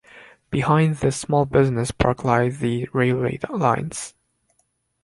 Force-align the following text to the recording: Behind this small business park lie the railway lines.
Behind 0.49 0.95
this 0.95 1.15
small 1.15 1.45
business 1.45 1.91
park 1.91 2.23
lie 2.23 2.49
the 2.49 2.89
railway 2.91 3.37
lines. 3.51 4.15